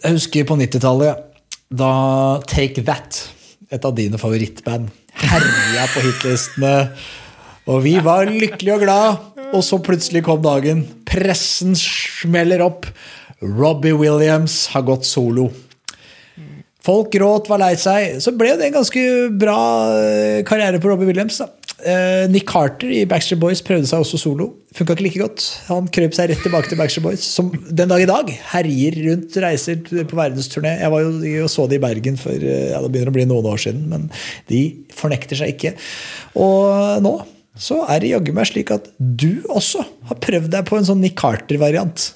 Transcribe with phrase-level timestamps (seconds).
[0.00, 1.26] Jeg husker på 90-tallet,
[1.68, 1.92] da
[2.48, 3.18] Take That,
[3.68, 4.88] et av dine favorittband,
[5.20, 6.74] herja på hitlistene.
[7.68, 10.86] Og vi var lykkelige og glad, og så plutselig kom dagen.
[11.06, 12.88] Pressen smeller opp.
[13.40, 15.50] Robbie Williams har gått solo.
[16.80, 18.18] Folk gråt, var lei seg.
[18.24, 19.02] Så ble det en ganske
[19.36, 19.60] bra
[20.00, 21.42] eh, karriere på Robbie Williams.
[21.42, 21.52] da.
[21.80, 24.50] Eh, Nick Carter i Backstreet Boys prøvde seg også solo.
[24.76, 25.46] Funka ikke like godt.
[25.70, 29.40] Han krøp seg rett tilbake til Backstreet Boys, som den dag i dag herjer rundt,
[29.44, 30.76] reiser på verdensturné.
[30.82, 33.26] Jeg var jo og så det i Bergen for eh, ja, det begynner å bli
[33.30, 34.08] noen år siden, men
[34.52, 34.62] de
[34.94, 35.74] fornekter seg ikke.
[36.38, 37.18] Og nå
[37.60, 41.02] så er det jaggu meg slik at du også har prøvd deg på en sånn
[41.02, 42.12] Nick Carter-variant.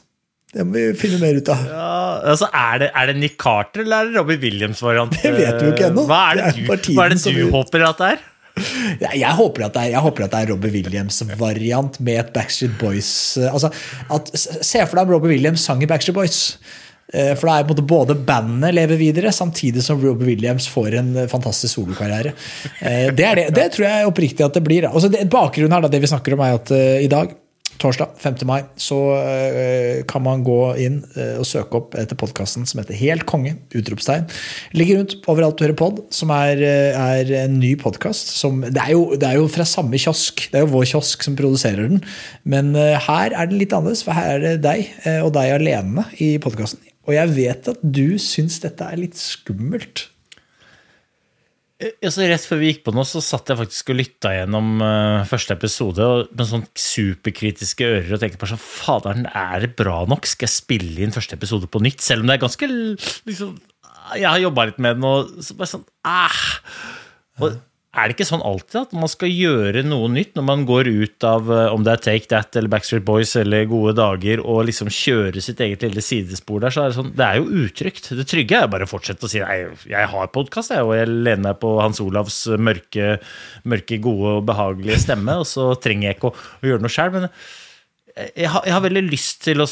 [0.55, 1.65] Det må vi finne mer ut av.
[1.67, 1.95] Ja,
[2.31, 5.17] altså er, det, er det Nick Carter eller er det Robbie Williams-variant?
[5.19, 6.07] Det vet vi jo ikke ennå.
[6.07, 8.23] Hva er det Det er du, hva er det du håper at det er?
[8.55, 13.11] Jeg håper at det er, håper er Robbie Williams-variant med et Backstreet Boys
[13.41, 13.73] eh, altså,
[14.15, 16.41] at, Se for deg om Robbie Williams sang i Backstreet Boys.
[17.13, 20.69] Eh, For da er på en måte både bandet lever videre, samtidig som Robbie Williams
[20.71, 22.35] får en eh, fantastisk solokarriere.
[22.81, 24.87] Det, det, det tror jeg oppriktig at det blir.
[24.93, 27.35] Altså, det, bakgrunnen her, da, det vi snakker om, er at uh, i dag
[27.85, 28.39] Torsdag 5.
[28.49, 32.97] mai så eh, kan man gå inn eh, og søke opp etter podkasten som heter
[32.97, 33.59] Helt konge!
[33.77, 34.25] utropstegn.
[34.73, 38.33] Ligger rundt overalt du hører pod, som er, eh, er en ny podkast.
[38.73, 40.47] Det, er jo- det er jo fra samme kiosk.
[40.49, 42.01] Det er jo vår kiosk som produserer den.
[42.49, 44.89] Men her er den litt annerledes, for her er det deg
[45.27, 46.81] og deg alene i podkasten.
[47.05, 50.07] Og jeg vet at du syns dette er litt skummelt.
[51.85, 55.27] Så rett før vi gikk på nå, så satt jeg faktisk og lytta gjennom uh,
[55.29, 60.01] første episode og med sånn superkritiske ører og tenkte bare sånn Faderen, er det bra
[60.09, 60.29] nok?
[60.29, 62.01] Skal jeg spille inn første episode på nytt?
[62.05, 63.55] Selv om det er ganske liksom,
[64.15, 66.41] Jeg har jobba litt med den, og så bare sånn ah.
[67.43, 67.59] Og
[67.95, 71.27] er det ikke sånn alltid at man skal gjøre noe nytt når man går ut
[71.29, 74.91] av eh, om det er Take That eller Backstreet Boys eller Gode dager, og liksom
[74.93, 78.11] kjøre sitt eget lille sidespor der, så er det sånn Det er jo utrygt.
[78.19, 79.61] Det trygge er bare å fortsette å si nei,
[79.91, 83.19] jeg har podkast, og jeg lener meg på Hans Olavs mørke,
[83.69, 87.15] mørke, gode og behagelige stemme, og så trenger jeg ikke å, å gjøre noe sjøl.
[87.15, 87.31] Men
[88.35, 89.69] jeg har, jeg har veldig lyst til å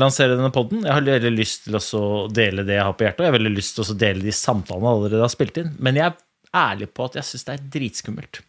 [0.00, 0.84] lansere denne podden.
[0.84, 3.38] Jeg har veldig lyst til å dele det jeg har på hjertet, og jeg har
[3.38, 5.74] veldig lyst til å dele de samtalene jeg allerede har spilt inn.
[5.78, 6.16] Men jeg er
[6.54, 8.42] ærlig på at jeg syns det er dritskummelt.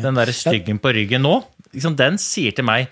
[0.00, 1.40] Den derre styggen på ryggen nå,
[1.74, 2.90] liksom, den sier til meg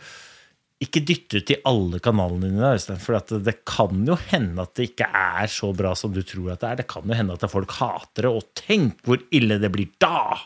[0.79, 3.01] ikke dytte ut i alle kanalene dine, Øystein.
[3.03, 6.53] For at det kan jo hende at det ikke er så bra som du tror
[6.55, 6.79] at det er.
[6.83, 10.39] Det kan jo hende at folk hater det, og tenk hvor ille det blir da!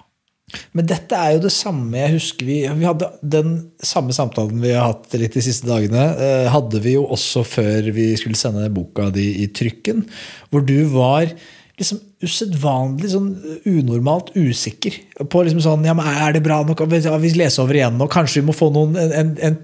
[0.77, 4.75] Men dette er jo det samme jeg husker vi, vi hadde Den samme samtalen vi
[4.75, 8.67] har hatt litt de siste dagene, eh, hadde vi jo også før vi skulle sende
[8.75, 10.05] boka di i trykken.
[10.53, 11.33] Hvor du var
[11.81, 13.31] liksom usedvanlig sånn
[13.69, 14.99] unormalt usikker
[15.33, 16.85] på liksom sånn ja, men Er det bra nok?
[16.91, 19.57] Vi leser over igjen, og kanskje vi må få noen, en, en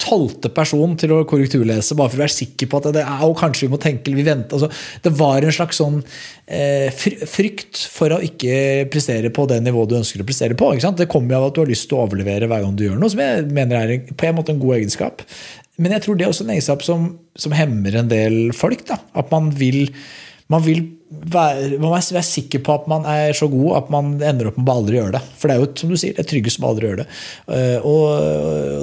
[0.00, 3.36] tolvte person til å korrekturlese, bare for å være sikker på at det er Og
[3.38, 4.56] kanskje vi må tenke eller vi venter.
[4.56, 4.70] Altså,
[5.04, 5.98] det var en slags sånn
[6.46, 10.72] eh, frykt for å ikke prestere på det nivået du ønsker å prestere på.
[10.74, 12.98] Det kommer jo av at du har lyst til å overlevere hver gang du gjør
[13.00, 15.24] noe, som jeg mener er på en måte en god egenskap.
[15.80, 18.86] Men jeg tror det er også en egenskap som, som hemmer en del folk.
[18.88, 19.00] Da.
[19.18, 19.88] At man vil,
[20.52, 24.50] man vil være, man være sikker på at man er så god at man ender
[24.50, 25.22] opp med å aldri gjøre det.
[25.38, 27.06] For det er jo som du sier, det er tryggest med å aldri gjøre det.
[27.56, 28.04] Eh, og,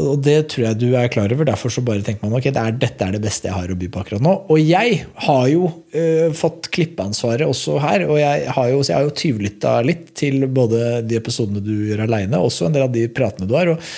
[0.05, 1.47] og, det tror jeg du er klar over.
[1.47, 3.77] Derfor så bare tenker man ok, det er, dette er det beste jeg har å
[3.81, 4.35] by på akkurat nå.
[4.53, 8.07] Og jeg har jo uh, fått klippeansvaret også her.
[8.09, 12.41] Og jeg har jo, så jo tyvlytta litt til både de episodene du gjør aleine,
[12.41, 13.75] også en del av de pratene du har.
[13.75, 13.91] Og,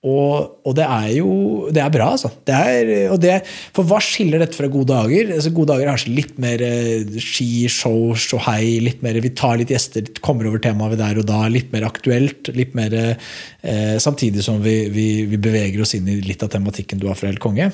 [0.00, 1.32] og, og, det er jo
[1.76, 2.30] det er bra, altså.
[2.48, 3.34] Det er, det,
[3.76, 5.34] for hva skiller dette fra Gode dager?
[5.34, 8.78] Altså, gode dager er kanskje litt mer eh, ski, show, ståhei.
[8.80, 11.42] litt mer, Vi tar litt gjester, kommer over temaet der og da.
[11.52, 12.48] Litt mer aktuelt.
[12.56, 17.02] litt mer, eh, Samtidig som vi, vi, vi, beveger oss inn i litt av tematikken
[17.02, 17.68] du har fra Helt konge.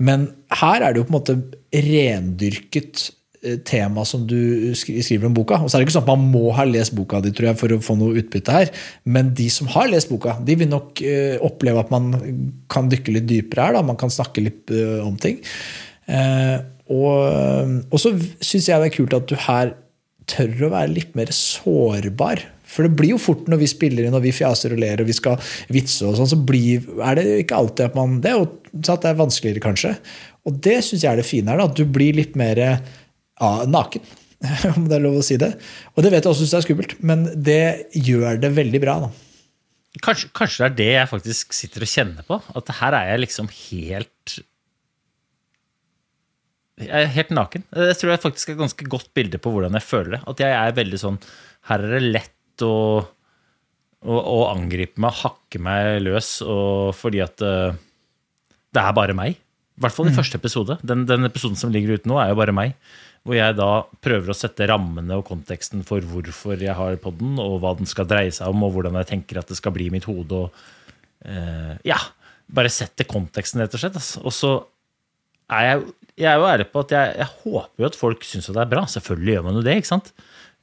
[0.00, 1.38] Men her er det jo på en måte
[1.76, 3.10] rendyrket
[3.68, 5.60] tema som du skriver om boka.
[5.62, 7.60] Og så er det ikke sånn at Man må ha lest boka di tror jeg,
[7.60, 8.72] for å få noe utbytte her,
[9.04, 12.12] men de som har lest boka, de vil nok uh, oppleve at man
[12.72, 13.78] kan dykke litt dypere her.
[13.78, 13.84] Da.
[13.86, 15.42] Man kan snakke litt uh, om ting.
[16.86, 17.16] Og,
[17.90, 19.72] og, så syns jeg det er kult at du her
[20.30, 22.44] tør å være litt mer sårbar.
[22.66, 25.08] For det blir jo fort når vi spiller inn og vi fjaser og ler og
[25.08, 25.38] vi skal
[25.72, 29.04] vitse, og sånn, så blir, er det ikke alltid at man Det er jo at
[29.04, 29.94] det er vanskeligere, kanskje.
[30.46, 31.62] Og det syns jeg er det fine her.
[31.62, 32.60] da, At du blir litt mer
[33.70, 34.04] naken.
[34.76, 35.52] Om det er lov å si det.
[35.94, 38.98] Og det vet jeg også syns er skummelt, men det gjør det veldig bra.
[39.06, 39.12] da.
[40.04, 42.38] Kanskje, kanskje, det er det jeg faktisk sitter og kjenner på.
[42.58, 44.38] At her er jeg liksom helt
[46.76, 47.64] Jeg er helt naken.
[47.72, 50.22] Jeg tror jeg faktisk er et ganske godt bilde på hvordan jeg føler det.
[50.28, 51.20] At jeg er veldig sånn
[51.70, 52.76] Her er det lett å,
[54.04, 57.72] å, å angripe meg, hakke meg løs, og fordi at uh,
[58.76, 59.40] det er bare meg.
[59.76, 60.16] I hvert fall i mm.
[60.16, 60.76] første episode.
[60.84, 62.76] Den, den episoden som ligger ute nå, er jo bare meg.
[63.26, 63.70] Hvor jeg da
[64.04, 68.06] prøver å sette rammene og konteksten for hvorfor jeg har podden, og hva den skal
[68.06, 70.44] dreie seg om, og hvordan jeg tenker at det skal bli i mitt hode.
[70.46, 70.62] Og,
[71.26, 71.98] uh, ja,
[72.46, 73.98] bare sette konteksten, rett og slett.
[73.98, 74.22] Altså.
[74.22, 74.52] Og så
[75.58, 75.82] er jeg,
[76.22, 78.70] jeg er jo ærlig på at jeg, jeg håper jo at folk syns det er
[78.70, 78.86] bra.
[78.90, 79.76] Selvfølgelig gjør man jo det.
[79.80, 80.12] ikke sant?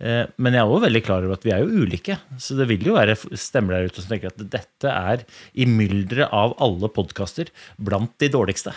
[0.02, 2.18] Eh, men jeg er også veldig klar over at vi er jo ulike.
[2.42, 5.24] Så det vil jo være stemmer der ute som tenker at dette er
[5.54, 8.74] i mylderet av alle podkaster blant de dårligste.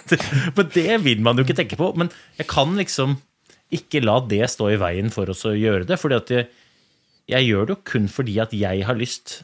[0.56, 1.92] Men det vil man jo ikke tenke på.
[1.98, 3.18] Men jeg kan liksom
[3.74, 5.98] ikke la det stå i veien for oss å gjøre det.
[5.98, 6.48] at jeg,
[7.30, 9.42] jeg gjør det jo kun fordi at jeg har lyst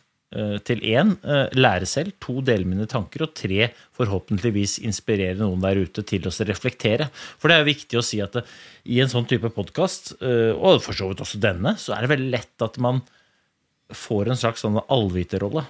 [0.63, 5.81] til én eh, lære selv, to dele mine tanker, og tre forhåpentligvis inspirere noen der
[5.83, 7.09] ute til å reflektere.
[7.41, 8.45] For det er jo viktig å si at det,
[8.87, 12.13] i en sånn type podkast, eh, og for så vidt også denne, så er det
[12.15, 13.03] veldig lett at man
[13.91, 15.65] får en slags sånn allviterrolle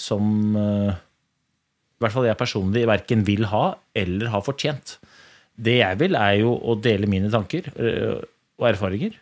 [0.00, 3.66] som i hvert fall jeg personlig verken vil ha
[4.00, 4.94] eller har fortjent.
[5.52, 9.20] Det jeg vil, er jo å dele mine tanker og erfaringer.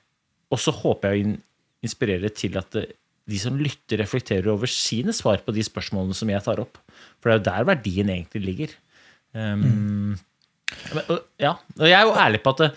[0.55, 1.35] Og så håper jeg å
[1.83, 2.79] inspirere til at
[3.33, 6.81] de som lytter, reflekterer over sine svar på de spørsmålene som jeg tar opp.
[7.19, 8.75] For det er jo der verdien egentlig ligger.
[9.33, 10.21] Um, mm.
[11.41, 12.71] ja, og jeg er jo ærlig på at det,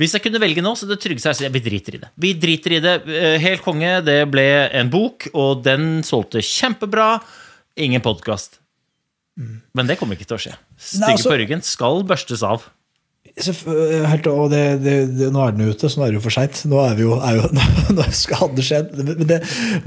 [0.00, 2.10] hvis jeg kunne velge nå, så det tryggeste er så vi driter i det.
[2.18, 2.94] Vi driter i det.
[3.06, 4.00] Eh, helt konge.
[4.02, 7.20] Det ble en bok, og den solgte kjempebra.
[7.78, 8.58] Ingen podkast.
[9.38, 9.60] Mm.
[9.74, 10.56] Men det kommer ikke til å skje.
[10.74, 12.66] Stygge altså, på ryggen skal børstes av.
[13.24, 16.24] Eh, helt, og det, det, det, nå er den ute, så nå er det jo
[16.26, 16.60] for seint.
[16.70, 17.48] Nå, er jo, er jo,
[17.96, 18.92] nå skal det skjedd.
[19.00, 19.32] Men,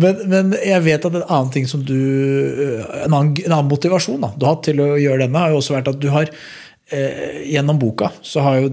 [0.01, 3.69] men, men, jeg vet at en annen ting som du eh, En annen, en annen
[3.71, 6.09] motivasjon da, du har hatt til å gjøre denne, har jo også vært at du
[6.11, 6.33] har
[6.87, 8.69] gjennom boka så har jo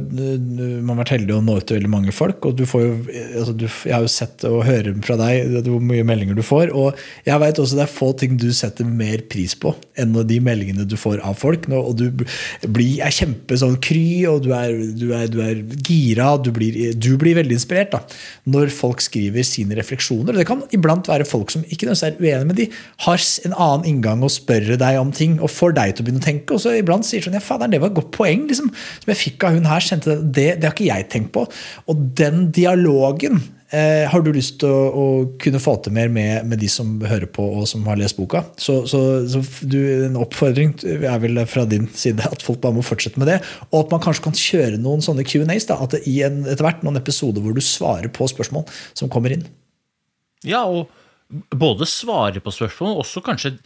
[0.87, 2.45] man vært heldig å nå ut til veldig mange folk.
[2.47, 2.93] og du får jo,
[3.41, 6.71] altså du, Jeg har jo sett og hører fra deg hvor mye meldinger du får.
[6.71, 6.95] Og
[7.27, 10.87] jeg vet også det er få ting du setter mer pris på enn de meldingene
[10.87, 11.67] du får av folk.
[11.75, 16.35] Og du blir, er kjempe sånn kry, og du er, du er, du er gira.
[16.39, 18.05] Du blir, du blir, veldig inspirert da,
[18.47, 20.39] når folk skriver sine refleksjoner.
[20.39, 22.69] Det kan iblant være folk som ikke er uenige, med de
[23.09, 26.23] har en annen inngang og spørre deg om ting og får deg til å begynne
[26.23, 26.55] å tenke.
[26.55, 29.47] Og så iblant sier sånn ja, faen, det var godt poeng liksom, som jeg fikk
[29.47, 29.91] av hun her.
[30.05, 31.45] Det, det har ikke jeg tenkt på.
[31.91, 33.41] Og den dialogen
[33.75, 35.07] eh, har du lyst til å, å,
[35.41, 38.45] kunne få til mer med, med, de som hører på og som har lest boka.
[38.61, 42.85] Så, så, så du, en oppfordring er vel fra din side at folk bare må
[42.87, 43.41] fortsette med det.
[43.71, 45.69] Og at man kanskje kan kjøre noen sånne Q&As.
[45.75, 49.47] At i en, etter hvert noen episoder hvor du svarer på spørsmål som kommer inn.
[50.45, 50.93] Ja, og
[51.51, 53.57] både svare på spørsmål, og også kanskje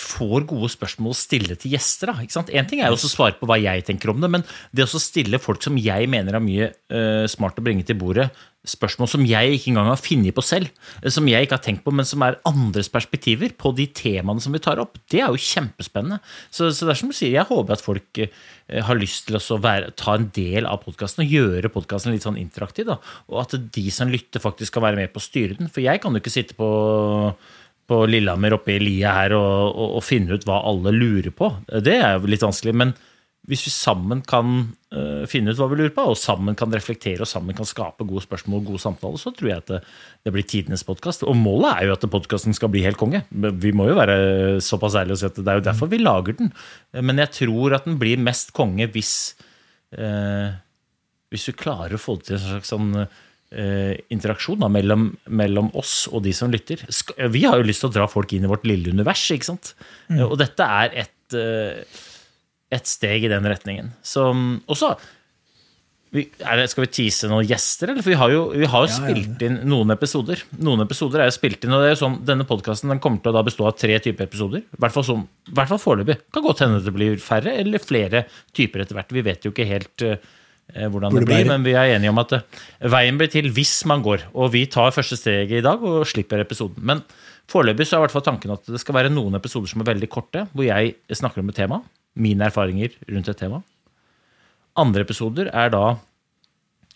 [0.00, 2.12] får gode spørsmål å stille til gjester.
[2.12, 2.44] Da?
[2.56, 5.02] En ting er jo å svare på hva jeg tenker om det, men det å
[5.02, 8.30] stille folk som jeg mener har mye uh, smart å bringe til bordet,
[8.68, 10.68] spørsmål som jeg ikke engang har funnet på selv,
[11.00, 14.40] eh, som jeg ikke har tenkt på, men som er andres perspektiver på de temaene
[14.40, 14.98] som vi tar opp.
[15.08, 16.20] Det er jo kjempespennende.
[16.50, 18.28] Så, så det er som du sier, jeg håper at folk eh,
[18.84, 22.40] har lyst til å være, ta en del av podkasten og gjøre podkasten litt sånn
[22.40, 22.90] interaktiv.
[22.90, 22.98] Da.
[23.32, 25.72] Og at de som lytter, faktisk skal være med på å styre den.
[25.72, 26.68] For jeg kan jo ikke sitte på
[27.90, 31.50] på Lillehammer oppe i lia her og, og, og, finne ut hva alle lurer på.
[31.82, 32.74] Det er jo litt vanskelig.
[32.78, 32.92] Men
[33.50, 34.52] hvis vi sammen kan
[34.94, 38.06] uh, finne ut hva vi lurer på, og sammen kan reflektere og sammen kan skape
[38.06, 39.80] gode spørsmål og gode samtaler, så tror jeg at det,
[40.26, 41.26] det blir tidenes podkast.
[41.26, 43.24] Og målet er jo at podkasten skal bli helt konge.
[43.30, 44.18] Vi må jo være
[44.62, 46.52] såpass ærlige og si at det er jo derfor vi lager den.
[47.00, 49.14] Men jeg tror at den blir mest konge hvis
[49.98, 50.54] uh,
[51.30, 52.88] hvis du klarer å få det til en slags sånn
[53.50, 56.84] interaksjon da, mellom, mellom, oss og de som lytter.
[57.34, 59.72] Vi har jo lyst til å dra folk inn i vårt lille univers, ikke sant?
[60.06, 60.20] Mm.
[60.28, 61.38] Og dette er et,
[62.70, 63.90] et steg i den retningen.
[64.06, 64.94] Så, og så
[66.10, 68.02] skal vi tease noen gjester, eller?
[68.02, 70.42] For vi har jo, vi har jo ja, spilt inn noen episoder.
[70.58, 73.38] Noen episoder er jo spilt inn, og det er jo sånn, Denne podkasten kommer til
[73.38, 74.64] å bestå av tre typer episoder.
[74.66, 76.18] I hvert fall, sånn, hvert fall foreløpig.
[76.34, 79.14] Kan godt hende det blir færre eller flere typer etter hvert.
[79.14, 80.18] Vi vet jo ikke helt Eh,
[80.92, 82.60] hvordan det blir, men vi er enige om at eh,
[82.92, 84.28] veien blir til hvis man går.
[84.34, 86.82] Og vi tar første steget i dag og slipper episoden.
[86.86, 87.02] Men
[87.50, 89.90] foreløpig så er i hvert fall tanken at det skal være noen episoder som er
[89.92, 91.82] veldig korte, hvor jeg snakker om et tema.
[92.20, 93.62] Mine erfaringer rundt et tema.
[94.78, 95.84] Andre episoder er da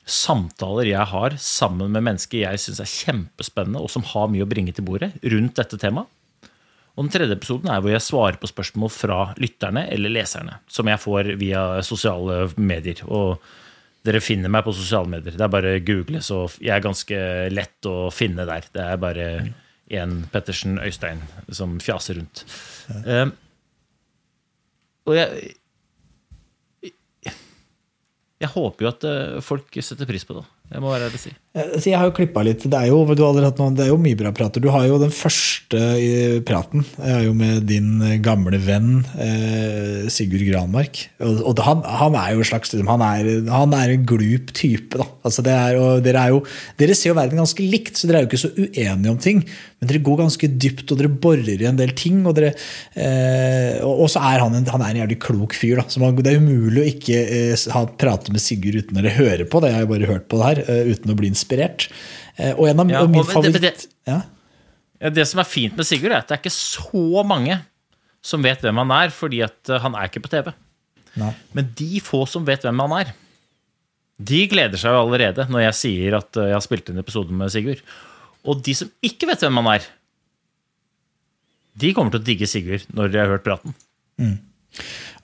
[0.04, 4.50] samtaler jeg har sammen med mennesker jeg syns er kjempespennende, og som har mye å
[4.50, 6.10] bringe til bordet rundt dette temaet.
[6.94, 10.86] Og den tredje episoden er hvor jeg svarer på spørsmål fra lytterne eller leserne, som
[10.86, 13.02] jeg får via sosiale medier.
[13.10, 13.42] Og
[14.06, 15.34] dere finner meg på sosiale medier.
[15.34, 17.20] Det er bare å google, så jeg er ganske
[17.50, 18.68] lett å finne der.
[18.70, 19.28] Det er bare
[19.90, 22.44] én Pettersen Øystein som fjaser rundt.
[22.88, 23.24] Ja.
[23.24, 23.34] Um,
[25.04, 25.54] og jeg
[28.42, 30.42] Jeg håper jo at eh, folk setter pris på det.
[30.74, 31.30] Jeg må være ærlig si.
[31.54, 32.64] Altså, jeg har jo klippa litt.
[32.66, 34.58] Det er jo, noen, det er jo, mye bra prater.
[34.58, 35.82] Du har jo den første
[36.42, 36.82] praten.
[36.98, 40.98] Jeg er jo med din gamle venn eh, Sigurd Granmark.
[41.22, 44.50] Og, og han, han, er jo en slags liksom, han er, han er en glup
[44.58, 44.98] type.
[44.98, 45.06] Da.
[45.22, 46.40] Altså, er, dere, jo,
[46.80, 49.46] dere, ser jo verden ganske likt, så dere er jo ikke så uenige om ting.
[49.78, 52.18] Men dere går ganske dypt, og dere borer i en del ting.
[52.26, 52.50] Og, dere,
[52.98, 55.78] eh, og, så er han en, han er en jævlig klok fyr.
[55.84, 55.86] Da.
[55.86, 59.62] Så man, det er umulig å ikke eh, prate med Sigurd uten å høre på
[59.62, 59.70] det.
[59.70, 60.64] Jeg har jo bare hørt på det her.
[60.66, 61.43] Eh, uten å bli inspirert.
[61.52, 64.20] Eh, og en av ja, min favoritt det, det, ja.
[65.10, 67.58] det, som er fint med Sigurd, er at det er ikke så mange
[68.24, 70.50] som vet hvem han er, fordi eh, han er ikke på TV.
[71.20, 71.34] Nei.
[71.54, 73.12] Men de få som vet hvem han er,
[74.24, 77.52] de gleder seg jo allerede når jeg sier at jeg har spilt inn episoden med
[77.52, 77.82] Sigurd.
[78.44, 79.86] Og de som ikke vet hvem han er,
[81.82, 83.74] de kommer til å digge Sigurd når de har hørt praten.
[84.20, 84.36] Mm.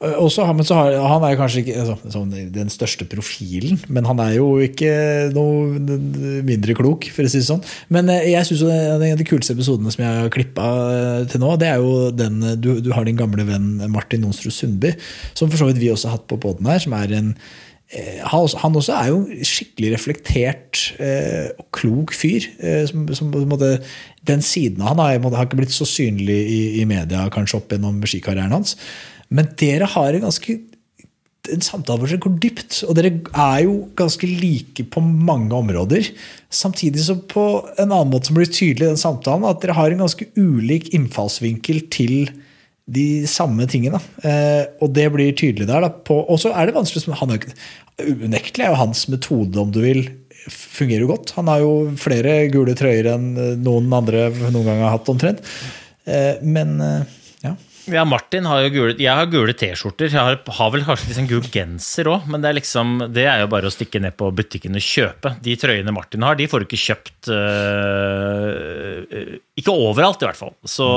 [0.00, 2.22] Også, men så har, Han er kanskje ikke altså,
[2.54, 4.92] den største profilen, men han er jo ikke
[5.34, 5.98] noe
[6.46, 7.60] mindre klok, for å si det sånn.
[7.92, 11.44] Men eh, jeg synes en av de kuleste episodene som jeg har klippa eh, til
[11.44, 14.94] nå, det er jo den du, du har din gamle venn Martin Nonsrud Sundby,
[15.36, 16.80] som for så vidt vi også har hatt på poden her.
[16.80, 17.30] som er en
[17.92, 20.86] eh, han også er jo skikkelig reflektert
[21.60, 22.48] og klok fyr.
[22.88, 23.82] som, som måte,
[24.24, 27.76] Den siden av han har, har, ikke blitt så synlig i, i media kanskje opp
[27.76, 28.78] gjennom skikarrieren hans.
[29.30, 30.58] Men dere har en ganske
[31.50, 36.10] en samtale hvor dere går dypt, og dere er jo ganske like på mange områder.
[36.52, 37.44] Samtidig som på
[37.76, 40.90] en annen måte som blir tydelig i den samtalen, at dere har en ganske ulik
[40.96, 42.32] innfallsvinkel til
[42.90, 44.00] de samme tingene.
[44.26, 45.86] Eh, og det blir tydelig der.
[46.10, 47.46] Og så er det vanskelig han er,
[48.00, 50.06] Unektelig er jo hans metode, om du vil,
[50.48, 51.34] fungerer jo godt.
[51.36, 55.42] Han har jo flere gule trøyer enn noen andre noen gang har hatt, omtrent.
[56.08, 57.18] Eh, men eh,
[57.88, 60.10] ja, Martin har jo gule Jeg har gule T-skjorter.
[60.12, 63.38] Jeg har, har, vel kanskje liksom gul genser òg, men det er, liksom, det er
[63.42, 65.34] jo bare å stikke ned på butikken og kjøpe.
[65.44, 68.96] De trøyene Martin har, de får du ikke kjøpt øh,
[69.60, 70.54] Ikke overalt, i hvert fall.
[70.64, 70.88] Så,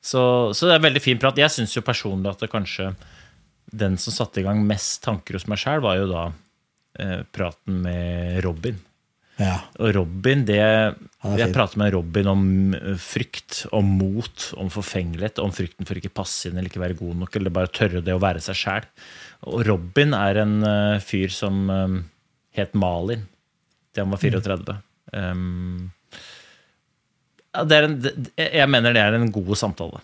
[0.00, 0.20] så,
[0.52, 1.40] så, det er veldig fin prat.
[1.40, 2.92] Jeg syns jo personlig at det kanskje
[3.68, 7.82] den som satte i gang mest tanker hos meg sjæl, var jo da uh, praten
[7.84, 8.78] med Robin.
[9.38, 9.54] Ja.
[9.78, 12.42] Og Robin, det Jeg prater med Robin om
[12.74, 16.98] eh, frykt, om mot, om forfengelighet, om frykten for ikke passe inn eller ikke være
[16.98, 18.88] god nok, eller bare tørre det å være seg sjæl.
[19.46, 22.00] Og Robin er en uh, fyr som um,
[22.58, 23.22] het Malin
[23.94, 24.78] til han var 34.
[25.14, 25.22] Mm.
[25.22, 25.90] Um,
[27.54, 27.98] ja, en,
[28.34, 30.02] jeg mener det er en god samtale.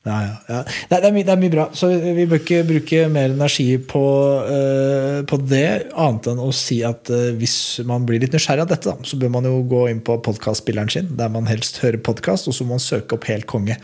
[0.00, 0.58] Ja, ja, ja.
[0.88, 1.66] Det, er mye, det, er mye, bra.
[1.76, 4.04] Så vi bør ikke bruke mer energi på,
[4.48, 7.56] uh, på det, annet enn å si at uh, hvis
[7.88, 10.88] man blir litt nysgjerrig av dette, da, så bør man jo gå inn på podkastspilleren
[10.94, 13.76] sin, der man helst hører podkast, og så må man søke opp Helt konge.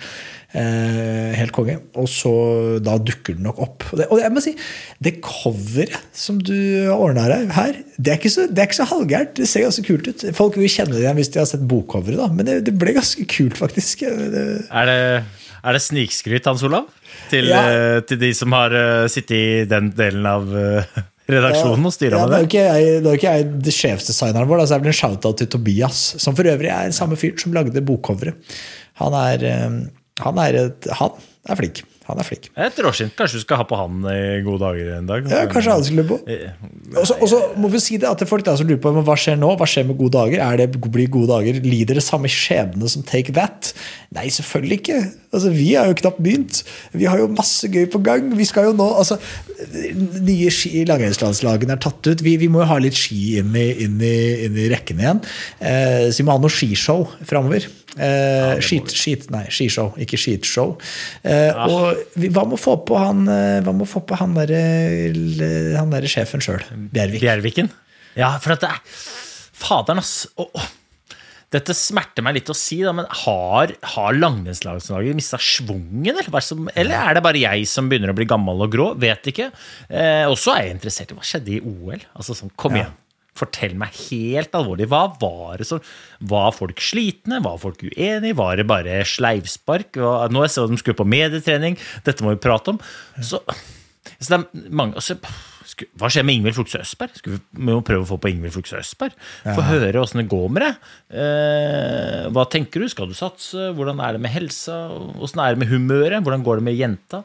[0.57, 1.77] Uh, helt konge.
[2.01, 2.33] Og så
[2.81, 3.85] da dukker den nok opp.
[3.91, 4.57] Og, det, og jeg må si,
[5.05, 6.57] det coveret som du
[6.97, 9.37] ordna deg her, det er ikke så, det så halvgærent.
[9.37, 10.31] Det ser ganske kult ut.
[10.39, 12.33] Folk vil kjenne det igjen hvis de har sett bokcoveret, da.
[12.33, 14.09] Men det, det ble ganske kult, faktisk.
[14.09, 15.05] Er det,
[15.67, 16.87] er det snikskryt, Hans Olav?
[17.31, 17.61] Til, Ja.
[17.97, 20.85] eh, til de som har eh, sittet i den delen av eh,
[21.29, 22.65] redaksjonen og styra Ja, med det det?
[23.03, 25.51] det er jo ikke jeg det sjefsdesigneren vår, da, så er det en shout-out til
[25.57, 28.35] Tobias, som for øvrig er samme fyr som lagde bokcoveret.
[29.03, 29.47] Han er,
[30.23, 31.11] han er, et, han
[31.53, 31.83] er flink.
[32.07, 32.45] Han er flink.
[32.55, 33.11] Et råskinn.
[33.19, 35.25] Kanskje du skal ha på han i gode dager en dag?
[35.31, 36.21] Ja, kanskje han skulle på.
[36.31, 36.53] Eh,
[36.97, 39.57] Og så- må vi si det at folk der som lurer på hva skjer nå.
[39.59, 40.39] Hva skjer med gode dager?
[40.39, 41.61] Er det blir gode dager?
[41.63, 43.73] Lider det samme skjebne som Take That?
[44.15, 45.13] Nei, selvfølgelig ikke.
[45.33, 46.63] Altså, Vi har jo knapt begynt.
[46.95, 48.31] Vi har jo masse gøy på gang.
[48.37, 49.19] Vi skal jo nå, altså,
[50.23, 52.23] Nye ski langrennslandslagene er tatt ut.
[52.23, 55.21] Vi, vi må jo ha litt ski inn i, inn i, inn i rekken igjen.
[55.61, 57.67] Eh, så vi må ha noe skishow framover.
[57.97, 60.75] Eh, skit, skit, nei, skishow, ikke skitshow.
[61.25, 61.36] Eh,
[61.67, 64.63] Og vi, hva med å få på han, eh, få på han derre
[65.77, 66.63] han der sjefen sjøl?
[66.93, 67.23] Bjervik.
[67.25, 67.71] Bjerviken?
[68.17, 68.81] Ja, for at det er
[69.57, 70.27] Faderen, ass.
[70.37, 70.67] Oh, oh.
[71.55, 76.11] Dette smerter meg litt å si, da, men har, har langrennslaget mista schwungen?
[76.11, 78.89] Eller, er som- eller er det bare jeg som begynner å bli gammel og grå?
[79.01, 79.47] Vet ikke.
[79.89, 82.03] Eh, og så er jeg interessert i hva skjedde i OL.
[82.19, 82.93] Altså sånn, Kom igjen.
[83.37, 84.89] Fortell meg helt alvorlig.
[84.91, 85.83] Hva var det som
[86.21, 87.43] Var folk slitne?
[87.45, 88.37] Var folk uenige?
[88.39, 89.99] Var det bare sleivspark?
[90.33, 91.79] Nå jeg så de skulle på medietrening.
[92.07, 92.81] Dette må vi prate om.
[93.21, 93.43] Så,
[94.19, 95.19] så det er mange altså,
[95.77, 97.13] sku- Hva skjer med Ingvild Flugstad Østberg?
[97.21, 99.13] Skal vi, må prøve å få på Ingvild Flugstad Østberg.
[99.45, 100.73] Få høre åssen det går med det.
[101.37, 102.89] Eh, hva tenker du?
[102.91, 103.69] Skal du satse?
[103.77, 104.77] Hvordan er det med helsa?
[105.23, 106.23] Åssen er det med humøret?
[106.25, 107.21] Hvordan går det med jenta?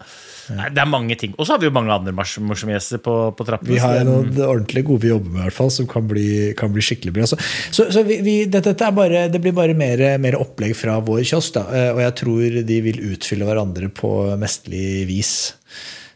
[0.52, 1.34] Nei, det er mange ting.
[1.40, 3.72] Og så har vi jo mange andre mors- morsomme gjester på, på trappene.
[3.76, 6.28] Vi har noen ordentlig gode vi jobber med, i hvert fall, som kan bli,
[6.60, 7.30] kan bli skikkelig bra.
[7.32, 7.40] Så,
[7.72, 11.00] så, så vi, vi, dette, dette er bare, det blir bare mer, mer opplegg fra
[11.04, 11.66] vår kiosk, da.
[11.72, 15.34] Eh, og jeg tror de vil utfylle hverandre på mesterlig vis.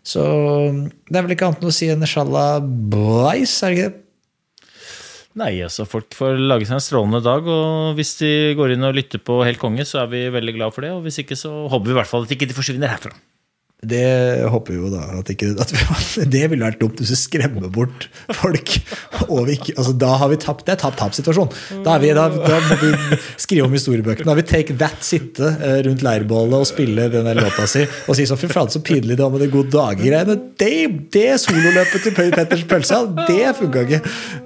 [0.05, 0.23] Så
[1.09, 4.01] det er vel ikke annet enn å si en inshallah blais, er det ikke det?
[5.35, 8.95] Nei, altså folk får lage seg en strålende dag, og hvis de går inn og
[8.95, 10.93] lytter på Helt konge, så er vi veldig glad for det.
[10.95, 13.11] Og hvis ikke, så håper vi i hvert fall at de ikke forsvinner herfra.
[13.83, 15.03] Det håper vi jo da.
[15.19, 15.81] At ikke, at vi,
[16.35, 18.71] det ville vært dumt hvis vi skremmer bort folk.
[19.25, 20.65] Vi altså, da har vi tapt.
[20.65, 21.51] Det er tap-tap-situasjon.
[21.85, 24.25] Da, da, da må vi skrive om historiebøkene.
[24.25, 27.83] Da har vi Take That sitte eh, rundt leirbålet og spille den der låta si
[27.85, 30.35] og si sånn Fy faen, så pinlig det var med de gode dager-greiene.
[30.59, 30.73] Det,
[31.13, 34.01] det sololøpet til Petters pølse, det funka ikke.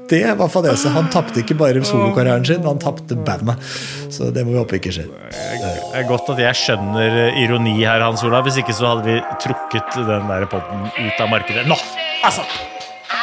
[0.09, 0.89] Det var fadese.
[0.93, 3.61] Han tapte ikke bare solokarrieren sin, han tapte bandet.
[4.09, 5.09] Så det må vi håpe ikke skjer.
[5.29, 8.47] Det er godt at jeg skjønner ironi her, Hans Olav.
[8.47, 11.77] Hvis ikke så hadde vi trukket den der podden ut av markedet nå.
[12.23, 12.45] Altså!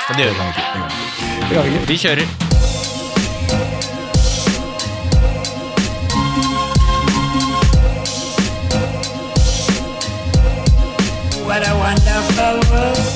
[0.09, 1.87] Men det gjør vi ikke.
[1.91, 2.27] Vi kjører.
[11.47, 13.16] What a wonderful world.